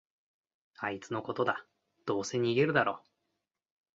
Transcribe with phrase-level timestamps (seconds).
[0.79, 1.63] あいつのことだ、
[2.07, 3.03] どうせ逃げるだろ